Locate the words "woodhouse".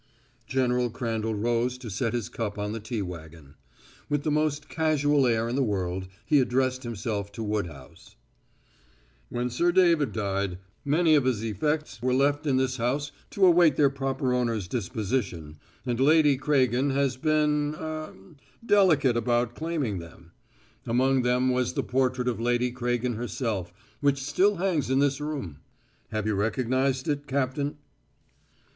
7.43-8.15